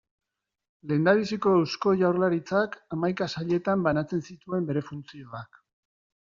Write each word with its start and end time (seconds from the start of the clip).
Lehendabiziko 0.91 1.51
Eusko 1.57 1.93
Jaurlaritzak 1.99 2.79
hamaika 2.97 3.29
sailetan 3.35 3.85
banatzen 3.89 4.25
zituen 4.31 4.67
bere 4.71 4.85
funtzioak. 4.91 5.63